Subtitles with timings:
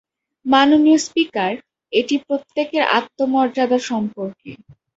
[0.45, 1.51] মাননীয় স্পিকার,
[1.93, 4.51] এটি প্রত্যেকের আত্মমর্যাদা সম্পর্কে।